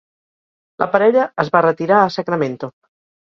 [0.83, 2.73] La parella es va retirar a Sacramento.